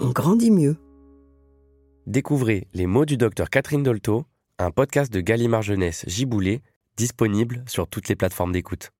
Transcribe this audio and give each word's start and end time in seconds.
on 0.00 0.10
grandit 0.10 0.50
mieux. 0.50 0.76
Découvrez 2.06 2.68
Les 2.74 2.86
mots 2.86 3.04
du 3.04 3.16
docteur 3.16 3.50
Catherine 3.50 3.82
Dolto, 3.82 4.24
un 4.58 4.70
podcast 4.70 5.12
de 5.12 5.20
Gallimard 5.20 5.62
Jeunesse 5.62 6.04
Giboulé, 6.06 6.62
disponible 6.96 7.64
sur 7.66 7.88
toutes 7.88 8.08
les 8.08 8.16
plateformes 8.16 8.52
d'écoute. 8.52 8.92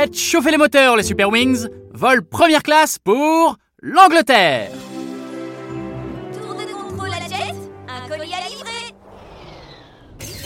Faites 0.00 0.16
chauffer 0.16 0.50
les 0.50 0.56
moteurs, 0.56 0.96
les 0.96 1.02
Super 1.02 1.28
Wings. 1.28 1.68
Vol 1.92 2.22
première 2.22 2.62
classe 2.62 2.98
pour 2.98 3.58
l'Angleterre. 3.82 4.70
Tour 6.32 6.54
de 6.54 6.72
contrôle 6.72 7.12
à 7.12 7.28
jet, 7.28 7.52
un 7.86 8.08
colis 8.08 8.32
à 8.32 8.48
livrer. 8.48 8.94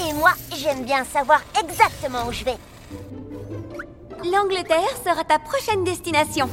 Et 0.08 0.12
moi, 0.14 0.32
j'aime 0.56 0.82
bien 0.82 1.04
savoir 1.04 1.40
exactement 1.62 2.26
où 2.26 2.32
je 2.32 2.44
vais. 2.44 2.56
L'Angleterre 4.24 4.90
sera 5.04 5.22
ta 5.22 5.38
prochaine 5.38 5.84
destination. 5.84 6.48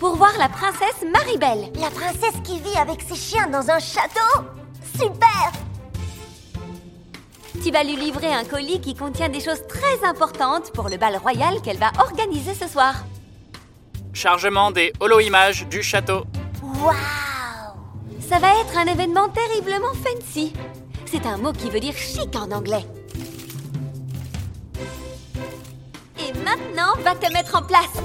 Pour 0.00 0.16
voir 0.16 0.32
la 0.40 0.48
princesse 0.48 1.04
Maribel. 1.12 1.70
La 1.80 1.90
princesse 1.90 2.40
qui 2.42 2.58
vit 2.58 2.76
avec 2.80 3.00
ses 3.00 3.14
chiens 3.14 3.46
dans 3.46 3.70
un 3.70 3.78
château 3.78 4.42
Super 4.98 5.52
Tu 7.62 7.72
vas 7.72 7.82
lui 7.82 7.96
livrer 7.96 8.32
un 8.32 8.44
colis 8.44 8.80
qui 8.80 8.94
contient 8.94 9.28
des 9.28 9.40
choses 9.40 9.66
très 9.66 10.06
importantes 10.08 10.70
pour 10.72 10.88
le 10.88 10.96
bal 10.96 11.16
royal 11.16 11.60
qu'elle 11.60 11.76
va 11.76 11.90
organiser 11.98 12.54
ce 12.54 12.68
soir. 12.68 12.94
Chargement 14.12 14.70
des 14.70 14.92
holo-images 15.00 15.66
du 15.66 15.82
château. 15.82 16.24
Waouh 16.62 16.94
Ça 18.20 18.38
va 18.38 18.48
être 18.60 18.78
un 18.78 18.86
événement 18.86 19.28
terriblement 19.28 19.92
fancy. 19.94 20.52
C'est 21.06 21.26
un 21.26 21.36
mot 21.36 21.52
qui 21.52 21.68
veut 21.68 21.80
dire 21.80 21.96
chic 21.96 22.34
en 22.36 22.50
anglais. 22.52 22.84
Et 26.20 26.32
maintenant, 26.32 26.94
va 27.02 27.14
te 27.14 27.32
mettre 27.32 27.56
en 27.56 27.62
place. 27.62 28.02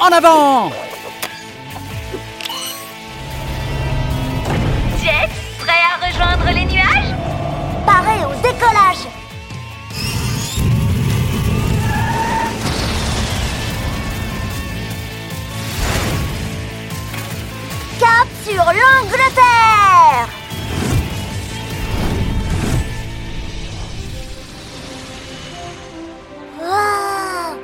En 0.00 0.12
avant 0.12 0.70
l'Angleterre 18.74 20.28
Wow 26.60 27.58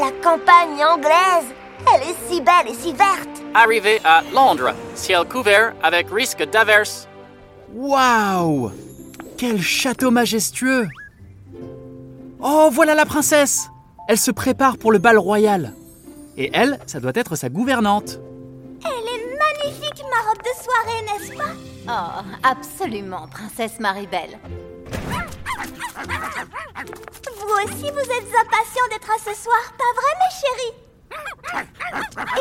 La 0.00 0.10
campagne 0.22 0.84
anglaise 0.84 1.52
Elle 1.92 2.02
est 2.10 2.16
si 2.28 2.40
belle 2.40 2.68
et 2.68 2.74
si 2.74 2.92
verte 2.92 3.28
Arrivé 3.54 4.00
à 4.04 4.22
Londres, 4.34 4.74
ciel 4.94 5.24
couvert 5.28 5.74
avec 5.82 6.08
risque 6.10 6.42
d'averse. 6.50 7.06
Waouh 7.74 8.70
Quel 9.36 9.60
château 9.60 10.10
majestueux 10.10 10.88
Oh, 12.40 12.70
voilà 12.72 12.94
la 12.94 13.04
princesse 13.04 13.68
Elle 14.08 14.18
se 14.18 14.30
prépare 14.30 14.78
pour 14.78 14.90
le 14.90 14.98
bal 14.98 15.18
royal. 15.18 15.74
Et 16.36 16.50
elle, 16.54 16.78
ça 16.86 16.98
doit 16.98 17.12
être 17.14 17.36
sa 17.36 17.50
gouvernante. 17.50 18.18
Ma 20.12 20.20
robe 20.28 20.42
de 20.42 20.54
soirée, 20.62 21.02
n'est-ce 21.06 21.32
pas? 21.38 21.54
Oh, 21.88 22.20
absolument, 22.42 23.26
princesse 23.28 23.80
Maribel. 23.80 24.38
Vous 27.38 27.52
aussi, 27.64 27.90
vous 27.90 28.10
êtes 28.10 28.34
impatient 28.34 28.86
d'être 28.90 29.10
à 29.10 29.18
ce 29.18 29.34
soir, 29.34 29.62
pas 29.78 29.92
vrai, 29.96 30.12
mes 30.20 30.32
chéris? 30.40 30.74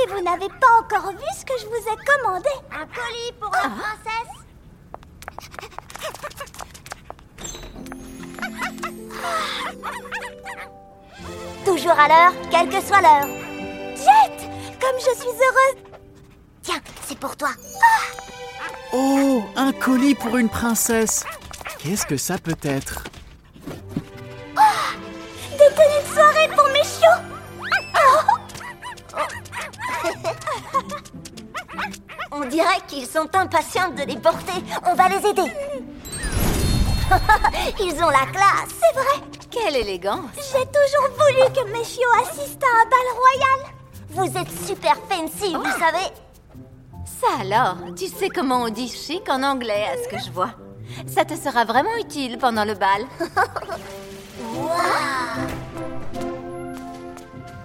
Et 0.02 0.08
vous 0.10 0.22
n'avez 0.22 0.50
pas 0.50 0.74
encore 0.82 1.12
vu 1.12 1.30
ce 1.38 1.46
que 1.46 1.58
je 1.60 1.66
vous 1.68 1.88
ai 1.88 1.98
commandé? 2.06 2.50
Un 2.72 2.86
colis 2.88 3.34
pour 3.40 3.52
la 3.52 3.70
princesse. 3.70 4.32
Toujours 11.66 12.00
à 12.00 12.08
l'heure, 12.08 12.34
quelle 12.50 12.70
que 12.70 12.82
soit 12.82 13.02
l'heure. 13.02 13.28
Jet 13.96 14.50
Comme 14.82 15.00
je 15.00 15.14
suis 15.16 15.30
heureuse. 15.30 15.78
Tiens, 16.64 16.82
c'est 17.12 17.20
pour 17.20 17.36
toi. 17.36 17.50
Oh, 18.94 19.44
un 19.56 19.74
colis 19.74 20.16
pour 20.16 20.38
une 20.38 20.48
princesse. 20.50 21.26
Qu'est-ce 21.80 22.06
que 22.06 22.16
ça 22.18 22.38
peut 22.38 22.58
être? 22.64 23.04
Des 24.56 25.70
tenues 25.76 26.04
de 26.08 26.14
soirée 26.14 26.50
pour 26.56 26.68
mes 26.70 26.84
chiots 26.84 27.22
On 32.32 32.46
dirait 32.46 32.80
qu'ils 32.88 33.08
sont 33.08 33.30
impatients 33.34 33.90
de 33.90 34.04
les 34.04 34.18
porter. 34.18 34.64
On 34.86 34.96
va 34.96 35.10
les 35.10 35.28
aider. 35.28 35.52
Ils 37.82 38.02
ont 38.02 38.10
la 38.10 38.26
classe. 38.32 38.70
C'est 38.80 38.94
vrai. 38.98 39.20
Quelle 39.50 39.76
élégance 39.76 40.32
J'ai 40.36 40.66
toujours 40.66 41.10
voulu 41.20 41.44
que 41.54 41.72
mes 41.74 41.84
chiots 41.84 42.22
assistent 42.22 42.64
à 42.64 42.68
un 42.68 42.86
bal 42.90 43.08
royal. 43.18 43.60
Vous 44.12 44.38
êtes 44.38 44.66
super 44.66 44.96
fancy, 45.10 45.54
vous 45.54 45.80
savez. 45.80 46.10
Ça 47.20 47.28
alors, 47.40 47.78
tu 47.96 48.08
sais 48.08 48.30
comment 48.30 48.64
on 48.64 48.70
dit 48.70 48.88
chic 48.88 49.30
en 49.30 49.44
anglais 49.44 49.86
à 49.92 49.98
ce 50.02 50.08
que 50.08 50.18
je 50.24 50.32
vois. 50.32 50.52
Ça 51.08 51.24
te 51.26 51.36
sera 51.36 51.66
vraiment 51.66 51.96
utile 52.00 52.38
pendant 52.38 52.66
le 52.66 52.74
bal. 52.74 53.06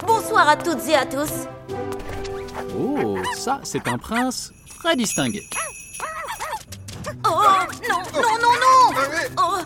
Bonsoir 0.07 0.49
à 0.49 0.57
toutes 0.57 0.87
et 0.89 0.95
à 0.95 1.07
tous. 1.07 1.49
Oh, 2.79 3.17
ça, 3.37 3.61
c'est 3.65 3.87
un 3.89 3.99
prince 3.99 4.53
très 4.79 4.95
distingué. 4.97 5.43
Oh 7.25 7.43
non, 7.89 8.03
non, 8.15 8.39
non, 8.43 8.53
non 8.53 8.93
Oh, 9.39 9.57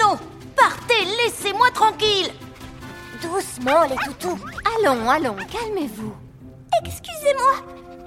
Non 0.00 0.18
Partez, 0.56 1.04
laissez-moi 1.24 1.70
tranquille 1.70 2.30
Doucement, 3.22 3.84
les 3.84 3.96
toutous. 3.96 4.38
Allons, 4.84 5.08
allons, 5.10 5.36
calmez-vous. 5.50 6.14
Excusez-moi. 6.84 7.52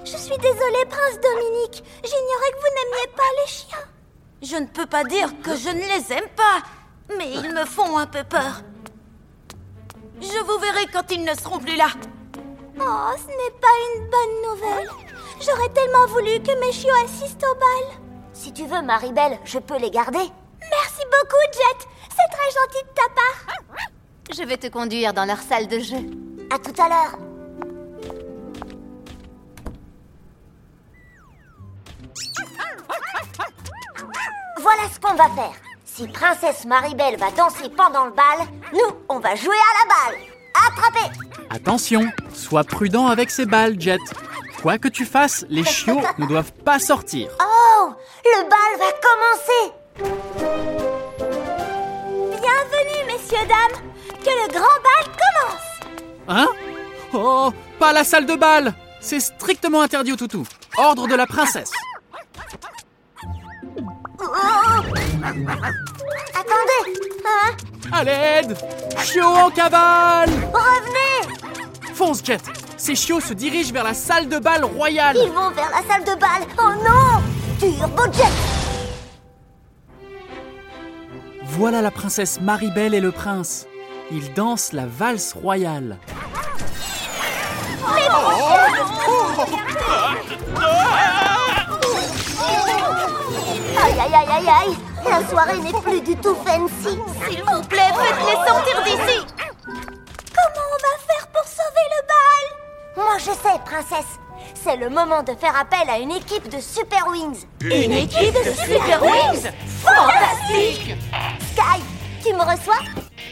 Je 0.04 0.16
suis 0.16 0.36
désolée, 0.38 0.84
prince 0.88 1.20
Dominique. 1.22 1.84
J'ignorais 2.02 2.52
que 2.52 2.58
vous 2.58 2.74
n'aimiez 2.74 3.12
pas 3.14 3.22
les 3.40 3.50
chiens. 3.50 3.78
Je 4.42 4.56
ne 4.56 4.66
peux 4.66 4.86
pas 4.86 5.04
dire 5.04 5.28
que 5.42 5.56
je 5.56 5.68
ne 5.68 5.80
les 5.80 6.12
aime 6.12 6.28
pas, 6.36 6.62
mais 7.16 7.30
ils 7.30 7.52
me 7.52 7.64
font 7.64 7.98
un 7.98 8.06
peu 8.06 8.24
peur. 8.24 8.62
Je 10.20 10.38
vous 10.44 10.58
verrai 10.58 10.86
quand 10.92 11.10
ils 11.10 11.24
ne 11.24 11.34
seront 11.34 11.58
plus 11.58 11.76
là. 11.76 11.88
Oh, 12.80 13.16
ce 13.16 13.28
n'est 13.28 13.58
pas 13.60 13.76
une 13.94 14.10
bonne 14.10 14.50
nouvelle. 14.50 14.90
J'aurais 15.40 15.68
tellement 15.70 16.06
voulu 16.06 16.40
que 16.42 16.58
mes 16.60 16.72
chiots 16.72 17.04
assistent 17.04 17.44
au 17.44 17.54
bal. 17.54 17.98
Si 18.32 18.52
tu 18.52 18.66
veux, 18.66 18.82
Maribel, 18.82 19.38
je 19.44 19.58
peux 19.58 19.78
les 19.78 19.90
garder. 19.90 20.18
Merci 20.60 21.02
beaucoup, 21.04 21.42
Jet. 21.52 21.88
C'est 22.10 22.36
très 22.36 22.50
gentil 22.50 22.82
de 22.84 22.94
ta 22.94 23.08
part. 23.14 23.56
Je 24.34 24.42
vais 24.42 24.56
te 24.56 24.68
conduire 24.68 25.12
dans 25.12 25.24
leur 25.24 25.38
salle 25.38 25.68
de 25.68 25.78
jeu. 25.78 26.31
À 26.52 26.58
tout 26.58 26.82
à 26.82 26.86
l'heure. 26.86 27.18
Voilà 34.60 34.82
ce 34.92 35.00
qu'on 35.00 35.14
va 35.14 35.30
faire. 35.30 35.54
Si 35.86 36.06
Princesse 36.08 36.66
Maribel 36.66 37.16
va 37.16 37.30
danser 37.30 37.70
pendant 37.74 38.04
le 38.04 38.10
bal, 38.10 38.46
nous, 38.74 38.96
on 39.08 39.18
va 39.18 39.34
jouer 39.34 39.56
à 39.56 39.72
la 39.78 39.94
balle. 39.94 40.20
Attrapez 40.68 41.10
Attention, 41.48 42.12
sois 42.34 42.64
prudent 42.64 43.06
avec 43.06 43.30
ces 43.30 43.46
balles, 43.46 43.80
Jet. 43.80 44.00
Quoi 44.60 44.76
que 44.76 44.88
tu 44.88 45.06
fasses, 45.06 45.46
les 45.48 45.64
chiots 45.64 46.02
ne 46.18 46.26
doivent 46.26 46.52
pas 46.52 46.78
sortir. 46.78 47.30
Oh 47.40 47.94
Le 48.26 48.42
bal 48.42 48.78
va 48.78 48.92
commencer 49.08 49.72
Bienvenue, 52.42 53.06
messieurs, 53.06 53.48
dames. 53.48 53.80
Que 54.22 54.30
le 54.30 54.48
grand 54.52 54.60
bal 54.60 55.06
commence. 55.06 55.71
Hein 56.28 56.46
Oh, 57.14 57.52
pas 57.78 57.92
la 57.92 58.04
salle 58.04 58.26
de 58.26 58.34
bal 58.34 58.74
C'est 59.00 59.20
strictement 59.20 59.82
interdit 59.82 60.12
au 60.12 60.16
toutou. 60.16 60.46
Ordre 60.76 61.06
de 61.06 61.14
la 61.14 61.26
princesse. 61.26 61.72
Attendez 66.34 67.00
Hein 67.24 67.56
À 67.92 68.04
l'aide 68.04 68.56
Chiots 69.04 69.24
en 69.24 69.50
cavale 69.50 70.30
Revenez 70.52 71.34
Fonce, 71.94 72.24
Jet 72.24 72.42
Ces 72.76 72.94
chiots 72.94 73.20
se 73.20 73.34
dirigent 73.34 73.72
vers 73.72 73.84
la 73.84 73.94
salle 73.94 74.28
de 74.28 74.38
bal 74.38 74.64
royale. 74.64 75.16
Ils 75.22 75.30
vont 75.32 75.50
vers 75.50 75.70
la 75.70 75.82
salle 75.92 76.04
de 76.04 76.18
bal 76.18 76.42
Oh 76.58 76.72
non 76.84 77.22
Turbo 77.58 78.04
Jet 78.12 78.32
Voilà 81.44 81.82
la 81.82 81.90
princesse 81.90 82.40
Maribel 82.40 82.94
et 82.94 83.00
le 83.00 83.12
prince. 83.12 83.66
Ils 84.10 84.32
dansent 84.34 84.72
la 84.72 84.86
valse 84.86 85.32
royale. 85.32 85.98
Aïe 93.84 93.98
aïe 94.00 94.14
aïe 94.14 94.30
aïe 94.30 94.48
aïe. 94.48 94.76
La 95.04 95.28
soirée 95.28 95.58
n'est 95.58 95.80
plus 95.80 96.00
du 96.00 96.16
tout 96.16 96.36
fancy. 96.46 96.96
S'il 97.28 97.42
vous 97.42 97.62
plaît, 97.62 97.92
faites-les 97.94 98.38
sortir 98.46 98.82
d'ici. 98.84 99.26
Comment 99.66 100.66
on 100.70 100.78
va 100.78 100.94
faire 101.08 101.26
pour 101.32 101.44
sauver 101.44 101.86
le 101.90 102.00
bal? 102.06 102.44
Moi 103.04 103.18
je 103.18 103.32
sais, 103.32 103.58
princesse. 103.64 104.12
C'est 104.62 104.76
le 104.76 104.88
moment 104.90 105.22
de 105.22 105.34
faire 105.34 105.56
appel 105.58 105.90
à 105.90 105.98
une 105.98 106.12
équipe 106.12 106.48
de 106.48 106.60
Super 106.60 107.08
Wings. 107.08 107.46
Une 107.62 107.92
équipe 107.92 108.34
de 108.34 108.52
Super 108.52 109.02
Wings? 109.02 109.50
Fantastique! 109.82 110.94
Sky, 111.52 111.82
tu 112.24 112.32
me 112.32 112.40
reçois? 112.40 112.82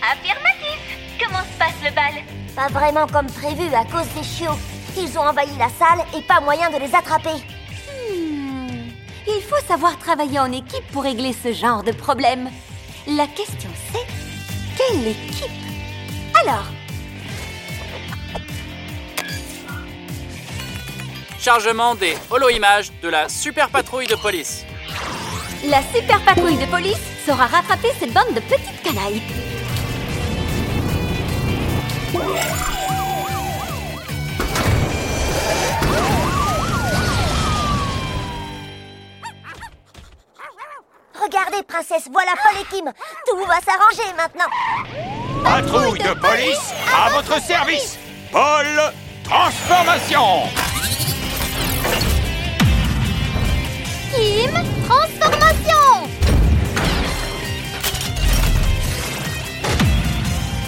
Affirmatif. 0.02 0.80
Comment 1.20 1.44
se 1.44 1.58
passe 1.58 1.78
le 1.84 1.90
bal? 1.94 2.14
Pas 2.56 2.68
vraiment 2.76 3.06
comme 3.06 3.26
prévu 3.26 3.72
à 3.74 3.84
cause 3.84 4.08
des 4.16 4.24
chiots 4.24 4.58
Ils 4.96 5.18
ont 5.18 5.22
envahi 5.22 5.50
la 5.58 5.68
salle 5.68 6.04
et 6.16 6.22
pas 6.22 6.40
moyen 6.40 6.70
de 6.70 6.76
les 6.78 6.94
attraper 6.94 7.30
Hmm. 8.10 8.90
Il 9.26 9.42
faut 9.42 9.64
savoir 9.66 9.98
travailler 9.98 10.38
en 10.38 10.50
équipe 10.52 10.86
pour 10.92 11.02
régler 11.02 11.32
ce 11.32 11.52
genre 11.52 11.82
de 11.82 11.92
problème. 11.92 12.50
La 13.06 13.26
question 13.26 13.70
c'est, 13.92 14.06
quelle 14.76 15.06
équipe? 15.08 15.50
Alors, 16.42 16.64
Chargement 21.38 21.94
des 21.94 22.16
holo-images 22.30 22.90
de 23.02 23.08
la 23.08 23.28
super 23.30 23.70
patrouille 23.70 24.06
de 24.06 24.14
police. 24.16 24.64
la 25.64 25.80
super 25.94 26.20
patrouille 26.24 26.58
de 26.58 26.66
police 26.66 27.00
saura 27.24 27.46
rattraper 27.46 27.88
cette 27.98 28.12
bande 28.12 28.34
de 28.34 28.40
petites 28.40 28.82
canailles. 28.82 29.22
Regardez, 41.32 41.62
princesse, 41.62 42.08
voilà 42.10 42.32
Paul 42.42 42.60
et 42.60 42.64
Kim. 42.64 42.92
Tout 43.24 43.44
va 43.46 43.60
s'arranger 43.60 44.12
maintenant. 44.16 44.50
Patrouille 45.44 46.00
de 46.00 46.12
police 46.14 46.74
à 46.92 47.10
votre 47.10 47.40
service. 47.40 47.98
Paul, 48.32 48.66
transformation. 49.22 50.48
Kim, 54.12 54.50
transformation. 54.88 56.08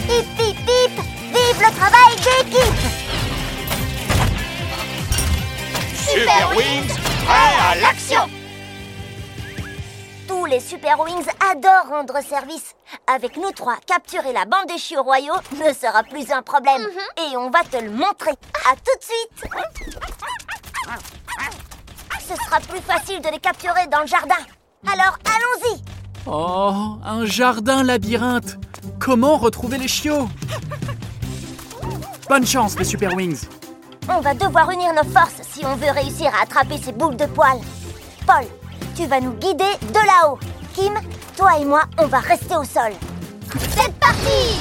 Hip 0.08 0.26
hip 0.38 0.56
hip. 0.68 0.92
Vive 1.32 1.60
le 1.60 1.70
travail 1.74 2.14
d'équipe. 2.22 2.82
Super 5.96 6.56
Wings, 6.56 6.94
prêt 7.26 7.56
à 7.68 7.74
l'action 7.80 8.41
les 10.52 10.60
Super 10.60 11.00
Wings 11.00 11.26
adorent 11.50 11.88
rendre 11.88 12.20
service. 12.22 12.74
Avec 13.06 13.38
nous 13.38 13.50
trois, 13.52 13.76
capturer 13.86 14.34
la 14.34 14.44
bande 14.44 14.66
des 14.68 14.76
chiots 14.76 15.02
royaux 15.02 15.32
ne 15.52 15.72
sera 15.72 16.02
plus 16.02 16.30
un 16.30 16.42
problème. 16.42 16.82
Et 17.16 17.36
on 17.38 17.48
va 17.48 17.60
te 17.60 17.82
le 17.82 17.90
montrer. 17.90 18.32
À 18.70 18.74
tout 18.76 18.98
de 18.98 19.02
suite. 19.02 19.50
Ce 22.20 22.34
sera 22.34 22.60
plus 22.60 22.82
facile 22.82 23.22
de 23.22 23.30
les 23.30 23.38
capturer 23.38 23.86
dans 23.86 24.00
le 24.00 24.06
jardin. 24.06 24.34
Alors 24.86 25.16
allons-y. 25.24 25.82
Oh, 26.26 26.98
un 27.02 27.24
jardin 27.24 27.82
labyrinthe. 27.82 28.58
Comment 29.00 29.38
retrouver 29.38 29.78
les 29.78 29.88
chiots? 29.88 30.28
Bonne 32.28 32.46
chance, 32.46 32.78
les 32.78 32.84
Super 32.84 33.14
Wings. 33.14 33.46
On 34.06 34.20
va 34.20 34.34
devoir 34.34 34.70
unir 34.70 34.92
nos 34.92 35.10
forces 35.10 35.40
si 35.50 35.64
on 35.64 35.76
veut 35.76 35.92
réussir 35.92 36.30
à 36.38 36.42
attraper 36.42 36.76
ces 36.76 36.92
boules 36.92 37.16
de 37.16 37.24
poils. 37.24 37.60
Paul, 38.26 38.44
tu 38.94 39.06
vas 39.06 39.20
nous 39.20 39.32
guider 39.32 39.64
de 39.80 40.06
là-haut. 40.06 40.38
Kim, 40.74 40.92
toi 41.36 41.58
et 41.60 41.64
moi, 41.64 41.82
on 41.98 42.06
va 42.06 42.18
rester 42.18 42.56
au 42.56 42.64
sol. 42.64 42.92
C'est 43.58 43.92
parti. 43.98 44.60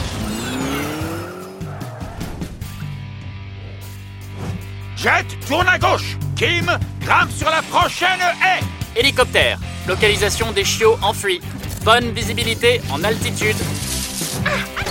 Jet, 4.95 5.25
tourne 5.47 5.67
à 5.67 5.79
gauche 5.79 6.17
Kim, 6.35 6.65
grimpe 7.01 7.31
sur 7.31 7.49
la 7.49 7.61
prochaine 7.63 8.19
haie 8.19 8.63
Hélicoptère. 8.95 9.57
Localisation 9.87 10.51
des 10.51 10.63
chiots 10.63 10.97
enfuis. 11.01 11.41
Bonne 11.83 12.11
visibilité 12.11 12.81
en 12.91 13.03
altitude. 13.03 13.55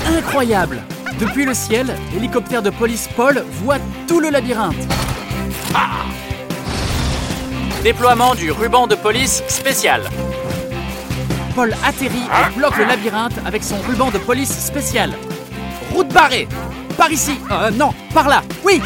Incroyable 0.07 0.83
Depuis 1.21 1.45
le 1.45 1.55
ciel, 1.55 1.95
l'hélicoptère 2.13 2.63
de 2.63 2.71
police 2.71 3.09
Paul 3.15 3.45
voit 3.63 3.79
tout 4.09 4.21
le 4.21 4.31
labyrinthe. 4.31 4.75
Déploiement 7.83 8.35
du 8.35 8.53
ruban 8.53 8.87
de 8.87 8.95
police 8.95 9.43
spécial. 9.49 10.03
Paul 11.55 11.75
atterrit 11.83 12.27
et 12.27 12.59
bloque 12.59 12.77
le 12.77 12.85
labyrinthe 12.85 13.33
avec 13.47 13.65
son 13.65 13.77
ruban 13.81 14.11
de 14.11 14.19
police 14.19 14.53
spécial. 14.53 15.15
Route 15.95 16.13
barrée. 16.13 16.47
Par 16.99 17.11
ici. 17.11 17.41
Euh, 17.51 17.71
non, 17.71 17.95
par 18.13 18.29
là. 18.29 18.43
Oui. 18.65 18.83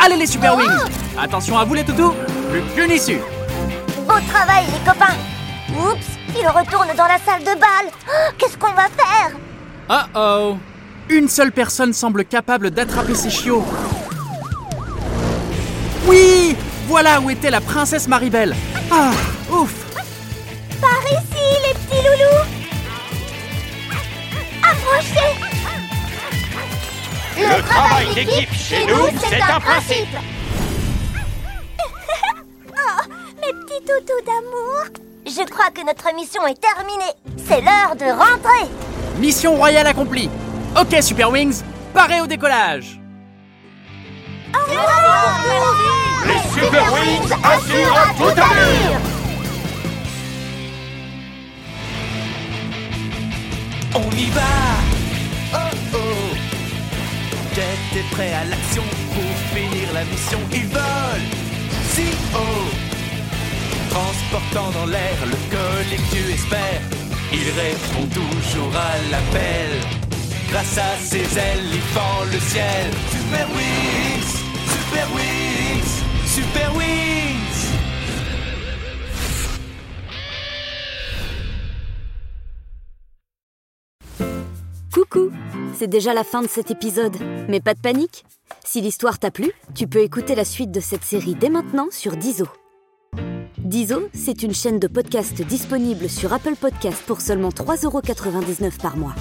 Allez 0.00 0.16
les 0.16 0.26
Super 0.26 0.56
Wings. 0.56 0.68
Attention 1.20 1.58
à 1.58 1.64
vous 1.64 1.74
les 1.74 1.82
toutous. 1.84 2.14
Plus 2.48 2.62
qu'une 2.76 2.92
issue. 2.92 3.18
Beau 4.06 4.14
travail, 4.32 4.66
les 4.66 4.88
copains. 4.88 5.16
Oups, 5.76 6.06
il 6.40 6.46
retourne 6.46 6.88
dans 6.96 7.06
la 7.06 7.18
salle 7.18 7.40
de 7.40 7.58
bal. 7.58 7.90
Oh, 8.08 8.32
Qu'est-ce 8.38 8.56
qu'on 8.56 8.72
va 8.72 8.86
faire? 8.96 9.32
Oh 9.90 9.94
oh 10.14 10.56
Une 11.08 11.28
seule 11.28 11.50
personne 11.50 11.92
semble 11.92 12.24
capable 12.24 12.70
d'attraper 12.70 13.16
ces 13.16 13.30
chiots. 13.30 13.64
Oui 16.06 16.56
Voilà 16.88 17.20
où 17.20 17.28
était 17.28 17.50
la 17.50 17.60
princesse 17.60 18.08
Maribel. 18.08 18.56
Ah, 18.90 19.10
ouf 19.52 19.74
Par 20.80 21.02
ici, 21.12 21.44
les 21.66 21.74
petits 21.74 22.02
loulous. 22.02 22.44
Approchez. 24.62 25.36
Le 27.36 27.62
travail 27.62 28.14
d'équipe 28.14 28.54
chez 28.54 28.86
nous, 28.86 29.06
c'est 29.20 29.42
un 29.42 29.60
principe 29.60 30.08
Oh, 32.70 33.02
mes 33.36 33.52
petits 33.52 33.82
toutous 33.82 34.24
d'amour. 34.24 34.84
Je 35.26 35.44
crois 35.50 35.68
que 35.70 35.84
notre 35.84 36.14
mission 36.14 36.46
est 36.46 36.58
terminée. 36.58 37.12
C'est 37.46 37.60
l'heure 37.60 37.96
de 37.96 38.06
rentrer. 38.06 38.66
Mission 39.18 39.56
royale 39.56 39.88
accomplie. 39.88 40.30
Ok, 40.80 41.02
Super 41.02 41.30
Wings, 41.30 41.62
paré 41.92 42.22
au 42.22 42.26
décollage. 42.26 42.98
Super 46.60 46.92
Wings 46.92 47.32
assurent 47.44 47.96
à 47.96 48.10
allure 48.10 49.00
On 53.94 54.10
y 54.16 54.26
va 54.30 54.40
Oh 55.54 55.58
oh 55.94 57.58
est 57.96 58.10
prêt 58.10 58.32
à 58.34 58.44
l'action 58.44 58.82
pour 59.14 59.32
finir 59.54 59.92
la 59.94 60.04
mission. 60.04 60.38
Ils 60.52 60.66
volent 60.66 61.30
Si 61.92 62.06
haut 62.34 62.70
Transportant 63.90 64.70
dans 64.72 64.86
l'air 64.86 65.16
le 65.26 65.38
colis 65.54 65.96
que 65.96 66.16
tu 66.16 66.32
espères. 66.32 66.82
Il 67.32 67.50
répond 67.62 68.06
toujours 68.12 68.74
à 68.74 69.10
l'appel. 69.10 69.70
Grâce 70.50 70.78
à 70.78 70.96
ses 71.04 71.38
ailes, 71.38 71.70
il 71.72 71.80
fend 71.94 72.24
le 72.32 72.40
ciel. 72.40 72.90
Super 73.12 73.46
Wings 73.54 74.32
Super 74.66 75.06
Wings 75.14 75.47
Super 76.38 76.72
Coucou 84.92 85.32
C'est 85.74 85.88
déjà 85.88 86.14
la 86.14 86.22
fin 86.22 86.42
de 86.42 86.46
cet 86.46 86.70
épisode, 86.70 87.16
mais 87.48 87.58
pas 87.58 87.74
de 87.74 87.80
panique 87.80 88.24
Si 88.64 88.80
l'histoire 88.80 89.18
t'a 89.18 89.32
plu, 89.32 89.50
tu 89.74 89.88
peux 89.88 89.98
écouter 89.98 90.36
la 90.36 90.44
suite 90.44 90.70
de 90.70 90.78
cette 90.78 91.02
série 91.02 91.34
dès 91.34 91.48
maintenant 91.48 91.88
sur 91.90 92.16
Dizo. 92.16 92.46
Dizo, 93.58 94.08
c'est 94.14 94.44
une 94.44 94.54
chaîne 94.54 94.78
de 94.78 94.86
podcast 94.86 95.42
disponible 95.42 96.08
sur 96.08 96.32
Apple 96.32 96.54
Podcast 96.54 97.02
pour 97.04 97.20
seulement 97.20 97.48
3,99€ 97.48 98.80
par 98.80 98.96
mois. 98.96 99.16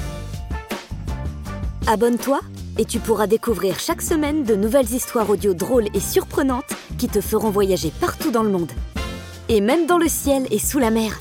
Abonne-toi 1.87 2.41
et 2.77 2.85
tu 2.85 2.99
pourras 2.99 3.25
découvrir 3.25 3.79
chaque 3.79 4.03
semaine 4.03 4.43
de 4.43 4.55
nouvelles 4.55 4.91
histoires 4.93 5.29
audio 5.31 5.55
drôles 5.55 5.87
et 5.95 5.99
surprenantes 5.99 6.75
qui 6.97 7.07
te 7.07 7.21
feront 7.21 7.49
voyager 7.49 7.91
partout 7.99 8.31
dans 8.31 8.43
le 8.43 8.49
monde. 8.49 8.71
Et 9.49 9.61
même 9.61 9.85
dans 9.85 9.97
le 9.97 10.07
ciel 10.07 10.47
et 10.51 10.59
sous 10.59 10.79
la 10.79 10.91
mer. 10.91 11.17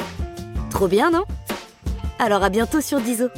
Trop 0.71 0.89
bien, 0.89 1.11
non? 1.11 1.25
Alors 2.19 2.43
à 2.43 2.49
bientôt 2.49 2.81
sur 2.81 3.01
Dizo. 3.01 3.29